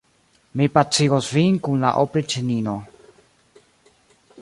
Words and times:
Mi 0.61 0.65
pacigos 0.77 1.27
vin 1.35 1.59
kun 1.67 1.85
la 1.87 1.93
opriĉnino. 2.07 2.77